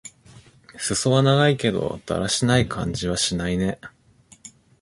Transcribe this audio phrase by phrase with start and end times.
[0.79, 3.79] すそは長いけど、だらしない感じはしないね。